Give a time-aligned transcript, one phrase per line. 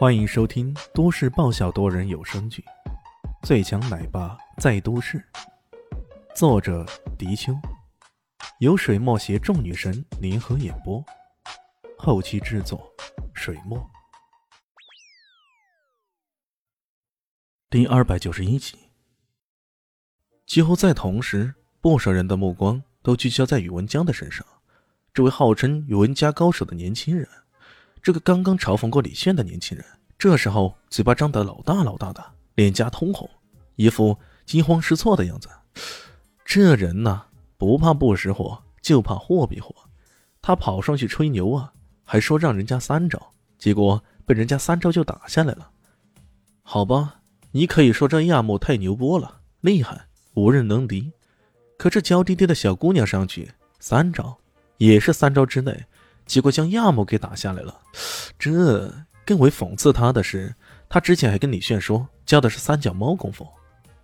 [0.00, 2.64] 欢迎收听都市爆笑多人有声剧
[3.46, 5.18] 《最强奶爸在都市》，
[6.34, 6.86] 作者：
[7.18, 7.52] 迪秋，
[8.60, 11.04] 由水墨携众女神联合演播，
[11.98, 12.90] 后期制作：
[13.34, 13.78] 水墨。
[17.68, 18.78] 第二百九十一集，
[20.46, 24.46] 几乎在同时，不少人的目光都聚焦在宇文江的身上。
[25.12, 27.28] 这位号称宇文家高手的年轻人。
[28.02, 29.84] 这个刚刚嘲讽过李炫的年轻人，
[30.18, 33.28] 这时候嘴巴张得老大老大的，脸颊通红，
[33.76, 35.48] 一副惊慌失措的样子。
[36.44, 37.22] 这人呢，
[37.58, 39.74] 不怕不识货，就怕货比货。
[40.42, 41.72] 他跑上去吹牛啊，
[42.04, 45.70] 还说让人家三招，结果被人家三招就打下来了。
[46.62, 47.20] 好吧，
[47.52, 51.12] 你可以说这亚木太牛波了，厉害，无人能敌。
[51.76, 54.38] 可这娇滴滴的小姑娘上去三招，
[54.78, 55.84] 也是三招之内。
[56.30, 57.76] 结果将亚木给打下来了，
[58.38, 58.88] 这
[59.26, 60.54] 更为讽刺他的是，
[60.88, 63.44] 他之前还跟李炫说教的是三脚猫功夫，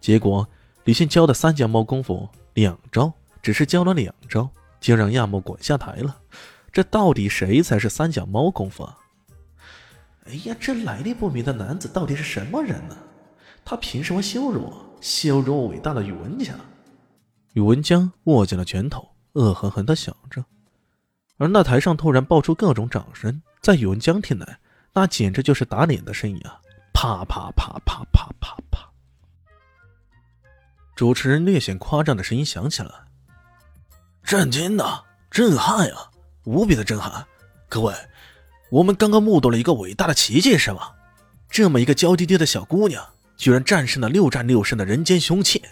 [0.01, 0.45] 结果
[0.83, 6.17] 李炫教的三脚猫功夫两招，只是教了两招就让亚木滚下台了，
[6.73, 8.99] 这到底谁才是三脚猫功夫啊？
[10.25, 12.97] 哎呀，这来历不明的男子到底是什么人呢？
[13.65, 16.55] 他凭什么羞辱我，羞辱我伟大的宇文家？
[17.53, 20.45] 宇文江握紧了拳头，恶狠狠地想着。
[21.39, 24.59] 而那台上突然爆出各种掌声，在宇文江听来，
[24.95, 26.61] 那简直就是打脸的声音啊！
[26.95, 28.91] 啪啪啪啪啪啪啪。
[30.95, 32.91] 主持人略显夸张的声音响起来
[34.25, 35.95] ：“震惊的，震撼呀，
[36.45, 37.27] 无比的震撼！
[37.69, 37.95] 各位，
[38.71, 40.93] 我们刚刚目睹了一个伟大的奇迹，是吗？
[41.51, 43.07] 这么一个娇滴滴的小姑娘，
[43.37, 45.63] 居然战胜了六战六胜的人间凶器，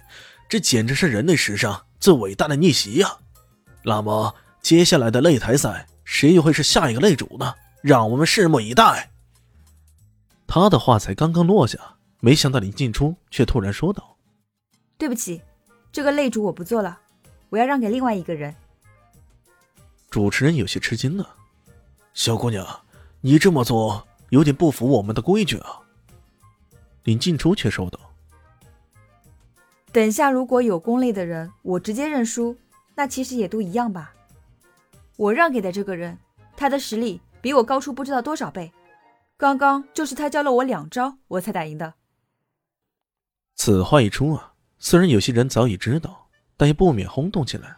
[0.46, 3.16] 这简直是人类史上最伟大的逆袭呀！
[3.82, 4.34] 那么……”
[4.64, 7.54] 接下来的擂台赛，谁又会是下一个擂主呢？
[7.82, 9.10] 让我们拭目以待。
[10.46, 11.78] 他的话才刚刚落下，
[12.20, 14.16] 没想到林静初却突然说道
[14.96, 15.42] ：“对不起，
[15.92, 16.98] 这个擂主我不做了，
[17.50, 18.56] 我要让给另外一个人。”
[20.08, 21.36] 主持人有些吃惊了
[22.14, 22.66] ：“小姑娘，
[23.20, 25.78] 你这么做有点不符我们的规矩啊。”
[27.04, 28.00] 林静初却说道
[29.92, 32.56] ：“等下如果有功擂的人，我直接认输，
[32.94, 34.12] 那其实也都一样吧。”
[35.16, 36.18] 我让给的这个人，
[36.56, 38.72] 他的实力比我高出不知道多少倍。
[39.36, 41.94] 刚刚就是他教了我两招，我才打赢的。
[43.54, 47.76] 此话一出啊，虽然有些人早已知道，但也不免轰动起来。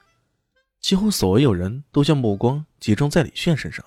[0.81, 3.85] 几乎所有人都将目光集中在李炫身上。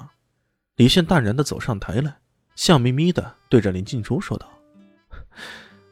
[0.76, 2.18] 李炫淡然的走上台来，
[2.56, 4.50] 笑眯眯的对着林静初说道：“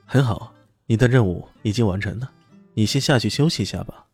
[0.05, 0.53] 很好，
[0.85, 2.31] 你的任务已经完成了，
[2.73, 4.05] 你先下去休息一下吧。”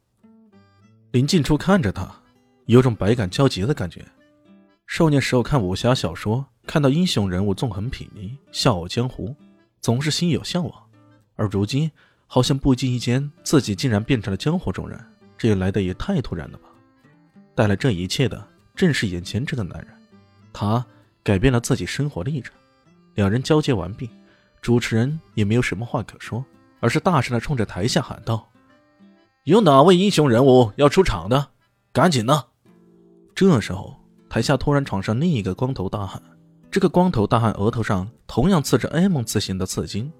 [1.11, 2.22] 林静初看着他。
[2.65, 4.05] 有种百感交集的感觉。
[4.87, 9.35] 少年时候看武侠小说，看到英雄人物纵横睥睨、笑傲江湖，
[9.81, 10.73] 总是心有向往。
[11.35, 11.91] 而如今，
[12.27, 14.99] 好像不经意间自己竟然变成了江湖中人，
[15.37, 16.69] 这也来的也太突然了吧！
[17.55, 19.87] 带来这一切的正是眼前这个男人，
[20.51, 20.85] 他
[21.23, 22.53] 改变了自己生活的一程。
[23.15, 24.09] 两人交接完毕，
[24.61, 26.43] 主持人也没有什么话可说，
[26.79, 28.49] 而是大声的冲着台下喊道
[29.45, 31.49] ：“有哪位英雄人物要出场的？
[31.91, 32.47] 赶紧的！”
[33.35, 33.95] 这时候，
[34.29, 36.21] 台下突然闯上另一个光头大汉。
[36.69, 40.11] 这个光头大汉额头上同样刺着 M 字形的刺青，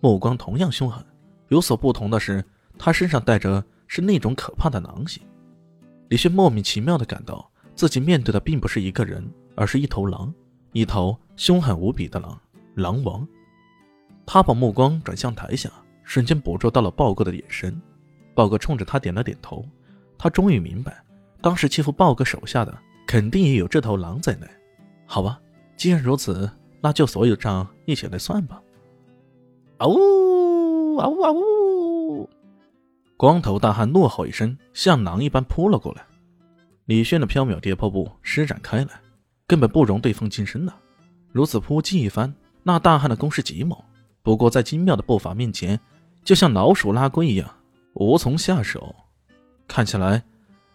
[0.00, 1.04] 目光同样凶狠。
[1.48, 2.44] 有所不同的是，
[2.78, 5.20] 他身上带着是那种可怕的狼血。
[6.08, 10.32] 李轩莫名其妙地感到自己面对的并不是一个人，而是一头狼，
[10.72, 12.40] 一头凶狠无比的狼——
[12.74, 13.26] 狼王。
[14.24, 15.70] 他把目光转向台下，
[16.04, 17.80] 瞬间捕捉到了豹哥的眼神。
[18.32, 19.64] 豹哥冲着他点了点头。
[20.16, 21.02] 他终于明白。
[21.42, 24.46] 当时欺负豹哥手下的，肯定也有这头狼在内。
[25.06, 25.40] 好吧，
[25.76, 28.60] 既然如此，那就所有账一起来算吧。
[29.78, 32.28] 啊呜啊呜啊呜！
[33.16, 36.04] 光头大汉怒吼一声，像狼一般扑了过来。
[36.84, 39.00] 李轩的飘渺跌破步施展开来，
[39.46, 40.72] 根本不容对方近身呐。
[41.32, 43.78] 如此扑击一番，那大汉的攻势极猛，
[44.22, 45.80] 不过在精妙的步伐面前，
[46.22, 47.48] 就像老鼠拉龟一样，
[47.94, 48.94] 无从下手。
[49.66, 50.22] 看起来。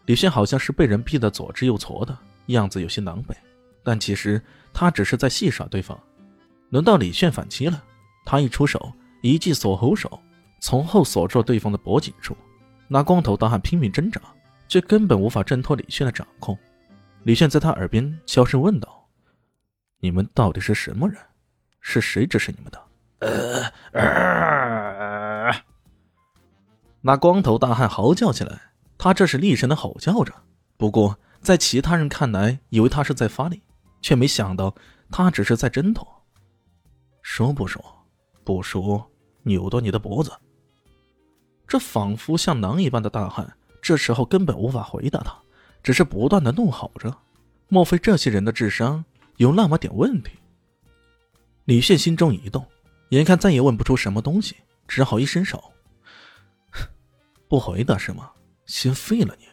[0.05, 2.17] 李炫好像是被人逼得左支右绌的
[2.47, 3.35] 样子，有些狼狈，
[3.83, 4.41] 但其实
[4.71, 5.99] 他只是在戏耍对方。
[6.69, 7.83] 轮到李炫反击了，
[8.25, 8.91] 他一出手，
[9.21, 10.21] 一记锁喉手
[10.59, 12.37] 从后锁住了对方的脖颈处。
[12.87, 14.21] 那光头大汉拼命挣扎，
[14.67, 16.55] 却根本无法挣脱李炫的掌控。
[17.23, 19.07] 李炫在他耳边悄声问道
[19.99, 21.17] ：“你们到底是什么人？
[21.81, 22.79] 是谁指使你们的？”
[23.93, 25.51] 呃，
[27.01, 28.61] 那光头大汉嚎叫起来。
[29.05, 30.33] 他这是厉声的吼叫着，
[30.77, 33.61] 不过在其他人看来，以为他是在发力，
[34.01, 34.73] 却没想到
[35.11, 36.23] 他只是在挣脱。
[37.21, 37.85] 说不说？
[38.43, 39.07] 不说，
[39.43, 40.31] 扭断你的脖子。
[41.67, 45.37] 这仿佛像狼一般的大汉，这时候根本无法回答他，
[45.83, 47.15] 只是不断的怒吼着。
[47.67, 49.05] 莫非这些人的智商
[49.37, 50.31] 有那么点问题？
[51.65, 52.65] 李炫心中一动，
[53.09, 54.55] 眼看再也问不出什么东西，
[54.87, 55.63] 只好一伸手
[57.47, 58.31] ：“不回答是吗？
[58.65, 59.45] 先废了你。”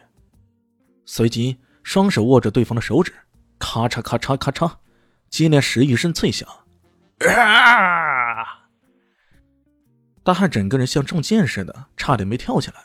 [1.05, 3.13] 随即双手握着对方的手指，
[3.59, 4.71] 咔嚓咔嚓咔嚓，
[5.29, 6.47] 接连十余声脆响。
[7.27, 8.67] 啊！
[10.23, 12.75] 大汉整个人像中箭似的，差点没跳起来，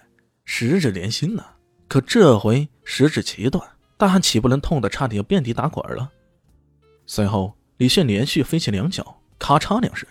[0.44, 1.44] 十指连心呢。
[1.86, 3.66] 可这回十指齐断，
[3.96, 6.10] 大汉岂不能痛得差点要遍地打滚了？
[7.06, 10.08] 随后，李炫连续飞起两脚，咔嚓两声，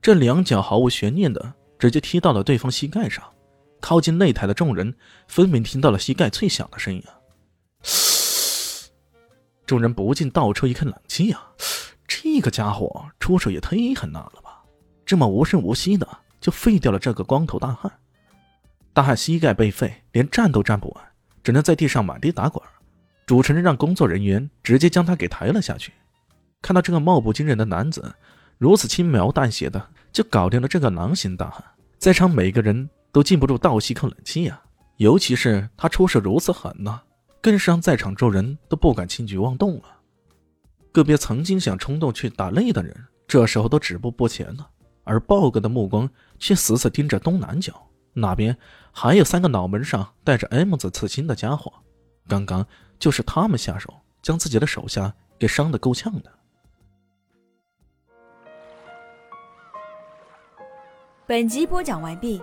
[0.00, 3.22] 这两脚毫无悬念的直接踢到了对方膝盖上。
[3.80, 4.94] 靠近擂台的众人
[5.26, 7.16] 分明听到了膝盖脆响的声音啊！
[9.66, 11.52] 众人不禁倒抽一口冷气啊。
[12.06, 14.62] 这个家伙出手也忒狠辣了吧！
[15.06, 16.06] 这么无声无息的
[16.40, 17.90] 就废掉了这个光头大汉。
[18.92, 21.04] 大汉膝盖被废，连站都站不稳，
[21.42, 22.62] 只能在地上满地打滚。
[23.26, 25.92] 主持人让工作人员直接将他给抬了下去。
[26.60, 28.14] 看到这个貌不惊人的男子
[28.58, 31.64] 如此轻描淡写的就搞定了这个狼形大汉，
[31.96, 34.62] 在场每个人都禁不住倒吸口冷气呀！
[34.96, 37.00] 尤其是他出手如此狠呐，
[37.40, 39.84] 更是让在场众人都不敢轻举妄动了。
[40.92, 42.94] 个别曾经想冲动去打擂的人，
[43.26, 44.68] 这时候都止步不前了，
[45.04, 47.72] 而豹哥的目光却死死盯着东南角
[48.12, 48.56] 那边，
[48.92, 51.72] 还有三个脑门上带着 M 字刺青的家伙，
[52.28, 52.66] 刚刚
[52.98, 56.30] 就是他们下手将自己的手下给伤得够呛的。
[61.26, 62.42] 本集播讲完毕，